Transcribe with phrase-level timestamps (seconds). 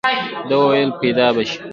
[0.49, 1.57] ده وويل پيدا به شي.